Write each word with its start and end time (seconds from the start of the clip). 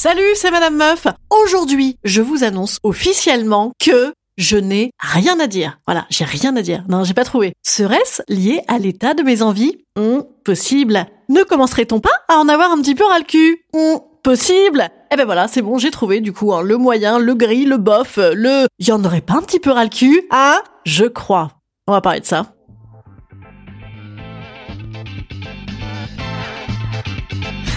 Salut, 0.00 0.22
c'est 0.36 0.52
Madame 0.52 0.76
Meuf. 0.76 1.08
Aujourd'hui, 1.28 1.96
je 2.04 2.22
vous 2.22 2.44
annonce 2.44 2.78
officiellement 2.84 3.72
que 3.80 4.12
je 4.36 4.56
n'ai 4.56 4.92
rien 5.00 5.40
à 5.40 5.48
dire. 5.48 5.80
Voilà, 5.88 6.06
j'ai 6.08 6.24
rien 6.24 6.54
à 6.54 6.62
dire. 6.62 6.84
Non, 6.88 7.02
j'ai 7.02 7.14
pas 7.14 7.24
trouvé. 7.24 7.52
Serait-ce 7.66 8.22
lié 8.28 8.62
à 8.68 8.78
l'état 8.78 9.14
de 9.14 9.24
mes 9.24 9.42
envies? 9.42 9.78
Hum, 9.96 10.22
Possible. 10.44 11.04
Ne 11.28 11.42
commencerait-on 11.42 11.98
pas 11.98 12.12
à 12.28 12.36
en 12.36 12.48
avoir 12.48 12.70
un 12.70 12.80
petit 12.80 12.94
peu 12.94 13.04
ras 13.04 13.18
le 13.18 13.24
cul? 13.24 13.64
Hum, 13.74 13.98
Possible. 14.22 14.88
Eh 15.12 15.16
ben 15.16 15.24
voilà, 15.24 15.48
c'est 15.48 15.62
bon, 15.62 15.78
j'ai 15.78 15.90
trouvé 15.90 16.20
du 16.20 16.32
coup 16.32 16.54
hein, 16.54 16.62
le 16.62 16.76
moyen, 16.76 17.18
le 17.18 17.34
gris, 17.34 17.64
le 17.64 17.78
bof, 17.78 18.18
euh, 18.18 18.34
le... 18.36 18.68
Y 18.78 18.92
en 18.92 19.04
aurait 19.04 19.20
pas 19.20 19.34
un 19.34 19.42
petit 19.42 19.58
peu 19.58 19.72
ras 19.72 19.82
le 19.82 19.90
cul 19.90 20.22
Hein? 20.30 20.60
Je 20.86 21.06
crois. 21.06 21.50
On 21.88 21.92
va 21.92 22.00
parler 22.00 22.20
de 22.20 22.26
ça. 22.26 22.52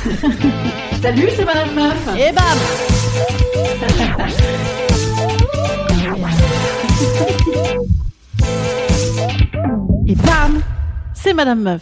Salut, 1.02 1.30
c'est 1.36 1.46
Madame 1.46 1.76
Meuf. 1.76 2.07
Et 2.18 2.32
bam 2.32 2.44
Et 10.08 10.16
bam 10.16 10.62
C'est 11.13 11.34
Madame 11.34 11.62
Meuf. 11.62 11.82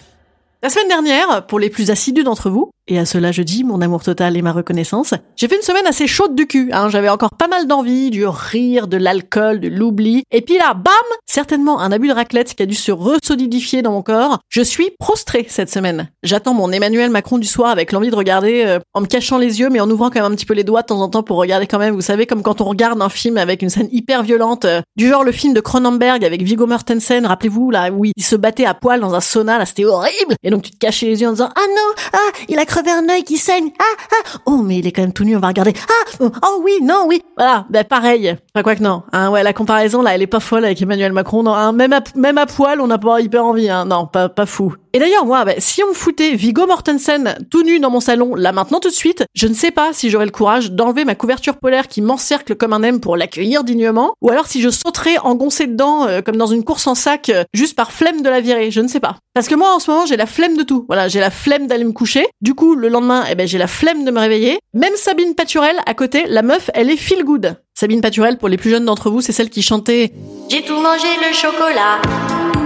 La 0.61 0.69
semaine 0.69 0.89
dernière, 0.89 1.45
pour 1.47 1.59
les 1.59 1.69
plus 1.69 1.91
assidus 1.91 2.23
d'entre 2.23 2.49
vous, 2.49 2.71
et 2.89 2.99
à 2.99 3.05
cela 3.05 3.31
je 3.31 3.41
dis 3.41 3.63
mon 3.63 3.81
amour 3.81 4.03
total 4.03 4.35
et 4.35 4.41
ma 4.41 4.51
reconnaissance. 4.51 5.13
J'ai 5.35 5.47
fait 5.47 5.55
une 5.55 5.61
semaine 5.61 5.87
assez 5.87 6.07
chaude 6.07 6.35
du 6.35 6.47
cul, 6.47 6.69
hein. 6.73 6.89
j'avais 6.89 7.09
encore 7.09 7.31
pas 7.31 7.47
mal 7.47 7.67
d'envie, 7.67 8.09
du 8.09 8.25
rire, 8.25 8.87
de 8.87 8.97
l'alcool, 8.97 9.59
de 9.59 9.69
l'oubli, 9.69 10.23
et 10.31 10.41
puis 10.41 10.57
là, 10.57 10.73
bam 10.73 10.93
Certainement 11.25 11.79
un 11.79 11.91
abus 11.91 12.07
de 12.07 12.13
raclette 12.13 12.55
qui 12.55 12.63
a 12.63 12.65
dû 12.65 12.75
se 12.75 12.91
resolidifier 12.91 13.81
dans 13.81 13.91
mon 13.91 14.01
corps. 14.01 14.39
Je 14.49 14.61
suis 14.61 14.91
prostrée 14.99 15.45
cette 15.47 15.69
semaine. 15.69 16.09
J'attends 16.23 16.53
mon 16.53 16.71
Emmanuel 16.71 17.11
Macron 17.11 17.37
du 17.37 17.47
soir 17.47 17.69
avec 17.69 17.91
l'envie 17.91 18.09
de 18.09 18.15
regarder 18.15 18.63
euh, 18.65 18.79
en 18.93 19.01
me 19.01 19.05
cachant 19.05 19.37
les 19.37 19.59
yeux, 19.59 19.69
mais 19.69 19.79
en 19.79 19.89
ouvrant 19.89 20.09
quand 20.09 20.21
même 20.21 20.31
un 20.31 20.35
petit 20.35 20.47
peu 20.47 20.55
les 20.55 20.63
doigts 20.63 20.81
de 20.81 20.87
temps 20.87 21.01
en 21.01 21.07
temps 21.07 21.21
pour 21.21 21.37
regarder 21.37 21.67
quand 21.67 21.77
même, 21.77 21.93
vous 21.93 22.01
savez, 22.01 22.25
comme 22.25 22.41
quand 22.41 22.61
on 22.61 22.65
regarde 22.65 22.99
un 23.01 23.09
film 23.09 23.37
avec 23.37 23.61
une 23.61 23.69
scène 23.69 23.89
hyper 23.91 24.23
violente, 24.23 24.65
euh, 24.65 24.81
du 24.95 25.07
genre 25.07 25.23
le 25.23 25.31
film 25.31 25.53
de 25.53 25.61
Cronenberg 25.61 26.25
avec 26.25 26.41
Viggo 26.41 26.65
Mortensen, 26.65 27.25
rappelez-vous, 27.25 27.69
là, 27.69 27.91
où 27.91 28.05
il 28.05 28.23
se 28.23 28.35
battait 28.35 28.65
à 28.65 28.73
poil 28.73 28.99
dans 28.99 29.13
un 29.13 29.21
sauna, 29.21 29.59
là, 29.59 29.65
c'était 29.65 29.85
horrible 29.85 30.35
Et 30.43 30.49
donc 30.49 30.63
tu 30.63 30.71
te 30.71 30.77
cachais 30.77 31.05
les 31.05 31.21
yeux 31.21 31.27
en 31.27 31.33
disant 31.33 31.49
«Ah 31.55 31.67
non 31.67 32.03
Ah 32.13 32.39
Il 32.47 32.57
a 32.57 32.65
crevé 32.81 32.91
un 32.91 33.09
œil 33.09 33.23
qui 33.23 33.37
saigne 33.37 33.71
Ah 33.79 33.83
Ah 34.11 34.39
Oh, 34.45 34.61
mais 34.63 34.79
il 34.79 34.87
est 34.87 34.91
quand 34.91 35.01
même 35.01 35.13
tout 35.13 35.23
nu, 35.23 35.35
on 35.35 35.39
va 35.39 35.47
regarder 35.49 35.73
Ah 35.87 36.11
Oh, 36.19 36.31
oh 36.45 36.61
oui, 36.63 36.73
non, 36.81 37.05
oui 37.07 37.21
Voilà, 37.37 37.65
ben 37.69 37.83
pareil. 37.83 38.35
Enfin, 38.53 38.63
quoi 38.63 38.75
que 38.75 38.83
non. 38.83 39.03
Hein, 39.11 39.29
ouais, 39.31 39.43
la 39.43 39.53
comparaison, 39.53 40.01
là, 40.01 40.15
elle 40.15 40.21
est 40.21 40.27
pas 40.27 40.39
folle 40.39 40.65
avec 40.65 40.81
Emmanuel 40.81 41.11
Macron. 41.13 41.43
Non, 41.43 41.53
hein, 41.53 41.71
même, 41.71 41.93
à, 41.93 42.01
même 42.15 42.37
à 42.37 42.45
poil, 42.45 42.81
on 42.81 42.87
n'a 42.87 42.97
pas 42.97 43.19
hyper 43.21 43.45
envie. 43.45 43.69
Hein. 43.69 43.85
Non, 43.85 44.07
pas, 44.07 44.29
pas 44.29 44.45
fou. 44.45 44.75
Et 44.93 44.99
d'ailleurs, 44.99 45.25
moi, 45.25 45.45
bah, 45.45 45.53
si 45.59 45.83
on 45.83 45.89
me 45.89 45.93
foutait 45.93 46.33
Viggo 46.33 46.65
Mortensen 46.65 47.37
tout 47.51 47.61
nu 47.61 47.79
dans 47.79 47.91
mon 47.91 47.99
salon, 47.99 48.33
là 48.33 48.51
maintenant 48.51 48.79
tout 48.79 48.89
de 48.89 48.93
suite, 48.93 49.23
je 49.35 49.47
ne 49.47 49.53
sais 49.53 49.69
pas 49.69 49.93
si 49.93 50.09
j'aurais 50.09 50.25
le 50.25 50.31
courage 50.31 50.71
d'enlever 50.71 51.05
ma 51.05 51.13
couverture 51.13 51.57
polaire 51.57 51.87
qui 51.87 52.01
m'encercle 52.01 52.55
comme 52.55 52.73
un 52.73 52.81
M 52.81 52.99
pour 52.99 53.15
l'accueillir 53.15 53.63
dignement, 53.63 54.13
ou 54.21 54.31
alors 54.31 54.47
si 54.47 54.61
je 54.61 54.69
sauterais 54.69 55.19
engoncé 55.19 55.67
dedans 55.67 56.07
euh, 56.07 56.21
comme 56.21 56.37
dans 56.37 56.47
une 56.47 56.63
course 56.63 56.87
en 56.87 56.95
sac, 56.95 57.29
euh, 57.29 57.43
juste 57.53 57.75
par 57.75 57.91
flemme 57.91 58.23
de 58.23 58.29
la 58.29 58.41
virer, 58.41 58.71
je 58.71 58.81
ne 58.81 58.87
sais 58.87 58.99
pas. 58.99 59.17
Parce 59.35 59.47
que 59.47 59.55
moi, 59.55 59.75
en 59.75 59.79
ce 59.79 59.91
moment, 59.91 60.07
j'ai 60.07 60.17
la 60.17 60.25
flemme 60.25 60.57
de 60.57 60.63
tout. 60.63 60.85
Voilà, 60.87 61.07
j'ai 61.07 61.19
la 61.19 61.29
flemme 61.29 61.67
d'aller 61.67 61.83
me 61.83 61.91
coucher. 61.91 62.25
Du 62.41 62.55
coup, 62.55 62.73
le 62.73 62.89
lendemain, 62.89 63.25
eh 63.29 63.35
ben, 63.35 63.47
j'ai 63.47 63.59
la 63.59 63.67
flemme 63.67 64.05
de 64.05 64.11
me 64.11 64.19
réveiller. 64.19 64.57
Même 64.73 64.95
Sabine 64.95 65.35
Paturel, 65.35 65.75
à 65.85 65.93
côté, 65.93 66.25
la 66.27 66.41
meuf, 66.41 66.71
elle 66.73 66.89
est 66.89 66.97
feel 66.97 67.23
good. 67.23 67.55
Sabine 67.79 68.01
Paturel, 68.01 68.37
pour 68.37 68.49
les 68.49 68.57
plus 68.57 68.71
jeunes 68.71 68.85
d'entre 68.85 69.11
vous, 69.11 69.21
c'est 69.21 69.31
celle 69.31 69.49
qui 69.49 69.61
chantait 69.61 70.11
J'ai 70.49 70.63
tout 70.63 70.81
mangé 70.81 71.07
le 71.21 71.33
chocolat. 71.33 72.58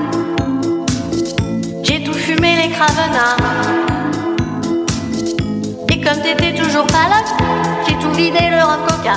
Fumé 2.25 2.55
les 2.55 2.69
cravenards. 2.69 3.35
Et 5.89 5.99
comme 5.99 6.21
t'étais 6.21 6.53
toujours 6.55 6.87
pas 6.87 7.09
là, 7.09 7.21
j'ai 7.85 7.95
tout 7.95 8.11
vidé 8.13 8.49
le 8.49 8.63
rhum 8.63 8.79
coca. 8.87 9.15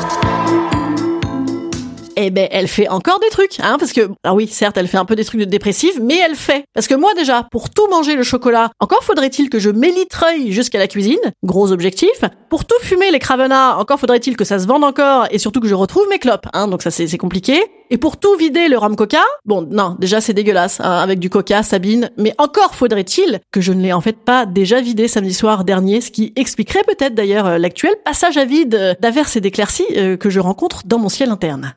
Eh 2.16 2.30
ben 2.30 2.48
elle 2.50 2.68
fait 2.68 2.88
encore 2.88 3.20
des 3.20 3.28
trucs, 3.30 3.60
hein, 3.60 3.76
parce 3.78 3.92
que 3.92 4.10
ah 4.24 4.34
oui, 4.34 4.48
certes, 4.48 4.76
elle 4.76 4.88
fait 4.88 4.98
un 4.98 5.04
peu 5.04 5.16
des 5.16 5.24
trucs 5.24 5.40
de 5.40 5.44
dépressive, 5.44 6.00
mais 6.02 6.18
elle 6.24 6.36
fait. 6.36 6.64
Parce 6.74 6.86
que 6.86 6.94
moi 6.94 7.14
déjà, 7.14 7.46
pour 7.50 7.70
tout 7.70 7.86
manger 7.88 8.14
le 8.14 8.22
chocolat, 8.22 8.70
encore 8.80 9.02
faudrait-il 9.02 9.50
que 9.50 9.58
je 9.58 9.70
m'élitreuille 9.70 10.52
jusqu'à 10.52 10.78
la 10.78 10.88
cuisine, 10.88 11.18
gros 11.42 11.72
objectif. 11.72 12.24
Pour 12.48 12.64
tout 12.64 12.76
fumer 12.82 13.10
les 13.10 13.18
cravenards, 13.18 13.78
encore 13.78 13.98
faudrait-il 13.98 14.36
que 14.36 14.44
ça 14.44 14.58
se 14.58 14.66
vende 14.66 14.84
encore 14.84 15.26
et 15.30 15.38
surtout 15.38 15.60
que 15.60 15.68
je 15.68 15.74
retrouve 15.74 16.06
mes 16.08 16.18
clopes, 16.18 16.46
hein, 16.52 16.68
donc 16.68 16.82
ça 16.82 16.90
c'est 16.90 17.06
c'est 17.06 17.18
compliqué. 17.18 17.60
Et 17.90 17.98
pour 17.98 18.16
tout 18.16 18.34
vider 18.36 18.68
le 18.68 18.76
rhum 18.78 18.96
coca, 18.96 19.22
bon 19.44 19.66
non, 19.70 19.96
déjà 20.00 20.20
c'est 20.20 20.34
dégueulasse 20.34 20.80
hein, 20.80 20.98
avec 20.98 21.18
du 21.18 21.30
coca, 21.30 21.62
Sabine, 21.62 22.10
mais 22.16 22.34
encore 22.38 22.74
faudrait-il 22.74 23.40
que 23.52 23.60
je 23.60 23.72
ne 23.72 23.80
l'ai 23.80 23.92
en 23.92 24.00
fait 24.00 24.16
pas 24.24 24.44
déjà 24.44 24.80
vidé 24.80 25.06
samedi 25.06 25.34
soir 25.34 25.64
dernier, 25.64 26.00
ce 26.00 26.10
qui 26.10 26.32
expliquerait 26.36 26.82
peut-être 26.84 27.14
d'ailleurs 27.14 27.46
euh, 27.46 27.58
l'actuel 27.58 27.94
passage 28.04 28.36
à 28.36 28.44
vide 28.44 28.74
euh, 28.74 28.94
d'averses 29.00 29.36
et 29.36 29.40
d'éclaircies 29.40 29.86
euh, 29.96 30.16
que 30.16 30.30
je 30.30 30.40
rencontre 30.40 30.82
dans 30.86 30.98
mon 30.98 31.08
ciel 31.08 31.30
interne. 31.30 31.74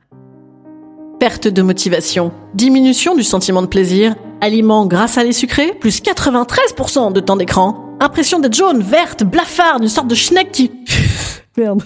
Perte 1.20 1.50
de 1.50 1.62
motivation, 1.62 2.32
diminution 2.54 3.14
du 3.14 3.24
sentiment 3.24 3.62
de 3.62 3.68
plaisir, 3.68 4.16
aliments 4.40 4.86
grâce 4.86 5.18
à 5.18 5.24
les 5.26 5.34
sucrés, 5.34 5.74
plus 5.74 6.02
93% 6.02 7.12
de 7.12 7.20
temps 7.20 7.36
d'écran, 7.36 7.98
impression 8.00 8.40
d'être 8.40 8.54
jaune, 8.54 8.82
verte, 8.82 9.26
blafarde, 9.26 9.84
une 9.84 9.90
sorte 9.90 10.08
de 10.08 10.16
schneck 10.16 10.50
qui... 10.54 10.72
Merde. 11.58 11.84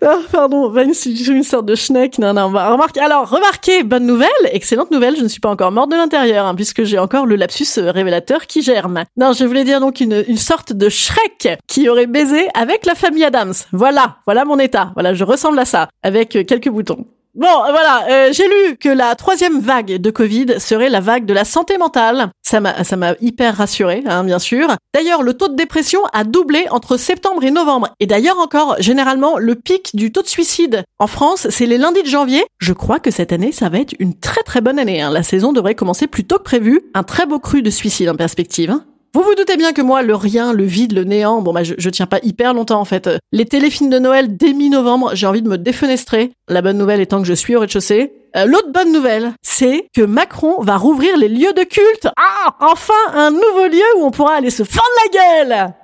Ah, 0.00 0.18
pardon, 0.32 0.74
une, 0.76 0.94
une 1.28 1.42
sorte 1.42 1.66
de 1.66 1.74
schneck. 1.74 2.18
Non, 2.18 2.32
non, 2.32 2.50
bah, 2.50 2.72
remarquez. 2.72 3.00
Alors, 3.00 3.28
remarquez, 3.28 3.82
bonne 3.82 4.06
nouvelle, 4.06 4.28
excellente 4.50 4.90
nouvelle, 4.90 5.16
je 5.16 5.22
ne 5.22 5.28
suis 5.28 5.40
pas 5.40 5.50
encore 5.50 5.70
morte 5.70 5.90
de 5.90 5.96
l'intérieur, 5.96 6.46
hein, 6.46 6.54
puisque 6.54 6.84
j'ai 6.84 6.98
encore 6.98 7.26
le 7.26 7.36
lapsus 7.36 7.66
euh, 7.76 7.90
révélateur 7.90 8.46
qui 8.46 8.62
germe. 8.62 9.04
Non, 9.18 9.34
je 9.34 9.44
voulais 9.44 9.64
dire 9.64 9.80
donc 9.80 10.00
une, 10.00 10.24
une 10.26 10.38
sorte 10.38 10.72
de 10.72 10.88
Shrek 10.88 11.58
qui 11.66 11.88
aurait 11.90 12.06
baisé 12.06 12.48
avec 12.54 12.86
la 12.86 12.94
famille 12.94 13.24
Adams. 13.24 13.54
Voilà, 13.72 14.16
voilà 14.26 14.46
mon 14.46 14.58
état. 14.58 14.92
Voilà, 14.94 15.12
je 15.12 15.24
ressemble 15.24 15.58
à 15.58 15.66
ça, 15.66 15.88
avec 16.02 16.34
euh, 16.34 16.44
quelques 16.44 16.70
boutons. 16.70 17.04
Bon, 17.38 17.46
voilà, 17.46 18.04
euh, 18.10 18.32
j'ai 18.32 18.48
lu 18.48 18.76
que 18.78 18.88
la 18.88 19.14
troisième 19.14 19.60
vague 19.60 19.98
de 19.98 20.10
Covid 20.10 20.58
serait 20.58 20.88
la 20.88 20.98
vague 20.98 21.24
de 21.24 21.32
la 21.32 21.44
santé 21.44 21.78
mentale. 21.78 22.30
Ça 22.42 22.58
m'a, 22.58 22.82
ça 22.82 22.96
m'a 22.96 23.14
hyper 23.20 23.56
rassuré, 23.56 24.02
hein, 24.06 24.24
bien 24.24 24.40
sûr. 24.40 24.74
D'ailleurs, 24.92 25.22
le 25.22 25.34
taux 25.34 25.46
de 25.46 25.54
dépression 25.54 26.00
a 26.12 26.24
doublé 26.24 26.66
entre 26.72 26.96
septembre 26.96 27.44
et 27.44 27.52
novembre. 27.52 27.90
Et 28.00 28.08
d'ailleurs 28.08 28.38
encore, 28.38 28.74
généralement, 28.80 29.38
le 29.38 29.54
pic 29.54 29.94
du 29.94 30.10
taux 30.10 30.22
de 30.22 30.26
suicide 30.26 30.82
en 30.98 31.06
France, 31.06 31.46
c'est 31.48 31.66
les 31.66 31.78
lundis 31.78 32.02
de 32.02 32.08
janvier. 32.08 32.44
Je 32.58 32.72
crois 32.72 32.98
que 32.98 33.12
cette 33.12 33.32
année, 33.32 33.52
ça 33.52 33.68
va 33.68 33.78
être 33.78 33.94
une 34.00 34.18
très 34.18 34.42
très 34.42 34.60
bonne 34.60 34.80
année. 34.80 35.00
Hein. 35.00 35.12
La 35.12 35.22
saison 35.22 35.52
devrait 35.52 35.76
commencer 35.76 36.08
plus 36.08 36.24
tôt 36.24 36.38
que 36.38 36.42
prévu. 36.42 36.80
Un 36.94 37.04
très 37.04 37.24
beau 37.24 37.38
cru 37.38 37.62
de 37.62 37.70
suicide 37.70 38.08
en 38.08 38.16
perspective. 38.16 38.72
Hein. 38.72 38.84
Vous 39.14 39.22
vous 39.22 39.34
doutez 39.34 39.56
bien 39.56 39.72
que 39.72 39.80
moi, 39.82 40.02
le 40.02 40.14
rien, 40.14 40.52
le 40.52 40.64
vide, 40.64 40.92
le 40.92 41.04
néant, 41.04 41.40
bon 41.40 41.52
bah 41.52 41.62
je, 41.64 41.74
je 41.78 41.90
tiens 41.90 42.06
pas 42.06 42.18
hyper 42.22 42.52
longtemps 42.54 42.80
en 42.80 42.84
fait. 42.84 43.08
Les 43.32 43.46
téléfilms 43.46 43.90
de 43.90 43.98
Noël 43.98 44.36
dès 44.36 44.52
mi-novembre, 44.52 45.12
j'ai 45.14 45.26
envie 45.26 45.42
de 45.42 45.48
me 45.48 45.56
défenestrer. 45.58 46.32
La 46.48 46.60
bonne 46.62 46.76
nouvelle 46.78 47.00
étant 47.00 47.20
que 47.20 47.26
je 47.26 47.32
suis 47.32 47.56
au 47.56 47.60
rez-de-chaussée. 47.60 48.12
Euh, 48.36 48.44
L'autre 48.44 48.70
bonne 48.70 48.92
nouvelle, 48.92 49.32
c'est 49.42 49.88
que 49.96 50.02
Macron 50.02 50.60
va 50.60 50.76
rouvrir 50.76 51.16
les 51.16 51.28
lieux 51.28 51.54
de 51.54 51.62
culte. 51.62 52.08
Ah, 52.18 52.54
enfin 52.60 52.92
un 53.14 53.30
nouveau 53.30 53.66
lieu 53.70 53.82
où 53.98 54.04
on 54.04 54.10
pourra 54.10 54.34
aller 54.34 54.50
se 54.50 54.62
fendre 54.62 54.86
la 55.04 55.44
gueule. 55.44 55.74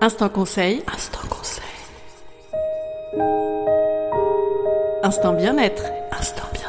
Instant 0.00 0.28
conseil. 0.30 0.82
Instant 0.92 1.26
conseil. 1.28 1.62
Instant 5.02 5.34
bien-être. 5.34 5.84
Instant 6.18 6.42
bien-être. 6.52 6.65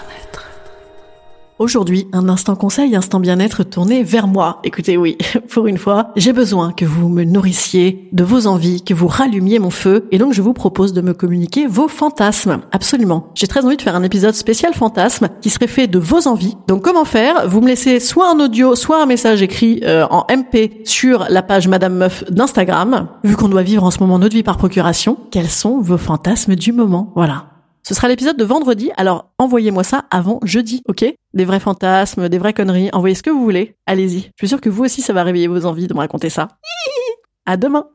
Aujourd'hui, 1.60 2.08
un 2.14 2.30
instant 2.30 2.56
conseil, 2.56 2.96
instant 2.96 3.20
bien-être 3.20 3.64
tourné 3.64 4.04
vers 4.04 4.28
moi. 4.28 4.60
Écoutez, 4.64 4.96
oui, 4.96 5.18
pour 5.50 5.66
une 5.66 5.80
fois, 5.80 6.12
j'ai 6.16 6.32
besoin 6.32 6.72
que 6.72 6.86
vous 6.86 7.10
me 7.10 7.24
nourrissiez 7.24 8.10
de 8.12 8.24
vos 8.24 8.46
envies, 8.46 8.84
que 8.84 8.94
vous 8.94 9.08
rallumiez 9.08 9.58
mon 9.58 9.72
feu, 9.72 10.08
et 10.12 10.20
donc 10.20 10.34
je 10.34 10.44
vous 10.44 10.54
propose 10.54 10.94
de 10.94 11.02
me 11.02 11.16
communiquer 11.16 11.66
vos 11.66 11.88
fantasmes. 11.88 12.60
Absolument. 12.72 13.30
J'ai 13.34 13.48
très 13.48 13.66
envie 13.66 13.76
de 13.76 13.82
faire 13.82 13.96
un 13.96 14.04
épisode 14.04 14.36
spécial 14.36 14.76
fantasme 14.76 15.30
qui 15.42 15.50
serait 15.50 15.66
fait 15.66 15.88
de 15.88 15.98
vos 15.98 16.28
envies. 16.28 16.56
Donc 16.68 16.84
comment 16.84 17.06
faire? 17.06 17.50
Vous 17.50 17.60
me 17.60 17.68
laissez 17.70 18.00
soit 18.00 18.32
un 18.32 18.40
audio, 18.40 18.76
soit 18.76 19.02
un 19.02 19.08
message 19.08 19.42
écrit 19.42 19.82
euh, 19.84 20.06
en 20.12 20.28
MP 20.30 20.86
sur 20.86 21.26
la 21.28 21.42
page 21.42 21.68
Madame 21.68 21.96
Meuf 21.96 22.24
d'Instagram. 22.30 23.08
Vu 23.24 23.36
qu'on 23.36 23.50
doit 23.50 23.64
vivre 23.64 23.84
en 23.84 23.90
ce 23.90 23.98
moment 24.00 24.20
notre 24.20 24.36
vie 24.36 24.44
par 24.44 24.58
procuration, 24.58 25.18
quels 25.32 25.50
sont 25.50 25.82
vos 25.82 25.98
fantasmes 25.98 26.54
du 26.54 26.72
moment? 26.72 27.12
Voilà. 27.16 27.46
Ce 27.88 27.94
sera 27.94 28.10
l'épisode 28.10 28.36
de 28.36 28.44
vendredi, 28.44 28.92
alors 28.98 29.30
envoyez-moi 29.38 29.82
ça 29.86 30.04
avant 30.12 30.42
jeudi, 30.44 30.84
ok? 30.90 31.06
Des 31.38 31.46
vrais 31.46 31.60
fantasmes, 31.60 32.30
des 32.30 32.40
vraies 32.40 32.54
conneries, 32.54 32.90
envoyez 32.94 33.14
ce 33.14 33.22
que 33.22 33.30
vous 33.30 33.44
voulez. 33.44 33.76
Allez-y. 33.86 34.22
Je 34.22 34.32
suis 34.38 34.48
sûre 34.48 34.60
que 34.60 34.70
vous 34.70 34.86
aussi 34.86 35.02
ça 35.02 35.14
va 35.14 35.22
réveiller 35.22 35.48
vos 35.48 35.68
envies 35.68 35.86
de 35.86 35.94
me 35.94 36.00
raconter 36.00 36.32
ça. 36.32 36.48
À 37.46 37.58
demain 37.58 37.86